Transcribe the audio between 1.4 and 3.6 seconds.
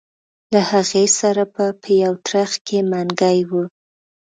به په یو ترخ کې منګی و.